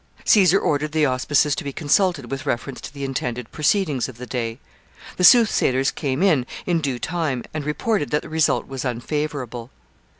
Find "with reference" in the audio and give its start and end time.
2.31-2.81